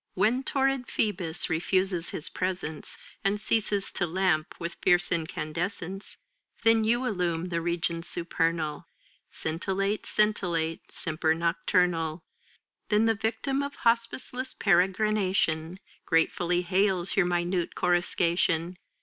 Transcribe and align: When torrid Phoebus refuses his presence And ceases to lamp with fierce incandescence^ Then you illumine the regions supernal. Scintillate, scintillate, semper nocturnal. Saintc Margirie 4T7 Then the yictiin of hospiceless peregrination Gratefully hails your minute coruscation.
When 0.15 0.41
torrid 0.41 0.87
Phoebus 0.87 1.47
refuses 1.47 2.09
his 2.09 2.27
presence 2.27 2.97
And 3.23 3.39
ceases 3.39 3.91
to 3.91 4.07
lamp 4.07 4.55
with 4.59 4.77
fierce 4.81 5.11
incandescence^ 5.11 6.17
Then 6.63 6.83
you 6.83 7.05
illumine 7.05 7.49
the 7.49 7.61
regions 7.61 8.07
supernal. 8.07 8.87
Scintillate, 9.27 10.07
scintillate, 10.07 10.91
semper 10.91 11.35
nocturnal. 11.35 12.23
Saintc 12.39 12.39
Margirie 12.39 12.81
4T7 12.81 12.89
Then 12.89 13.05
the 13.05 13.15
yictiin 13.17 13.63
of 13.67 13.75
hospiceless 13.77 14.57
peregrination 14.57 15.77
Gratefully 16.07 16.63
hails 16.63 17.15
your 17.15 17.27
minute 17.27 17.75
coruscation. 17.75 18.79